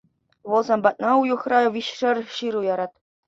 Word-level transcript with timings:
Вӑл 0.49 0.63
сан 0.69 0.79
патна 0.85 1.11
уйӑхра 1.19 1.59
виҫшер 1.77 2.17
ҫыру 2.39 2.61
ярать. 2.73 2.95